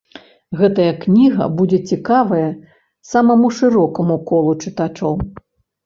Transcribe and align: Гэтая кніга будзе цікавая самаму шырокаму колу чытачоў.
Гэтая 0.61 0.87
кніга 1.03 1.43
будзе 1.59 1.79
цікавая 1.93 2.49
самаму 3.13 3.47
шырокаму 3.61 4.15
колу 4.35 4.61
чытачоў. 4.63 5.13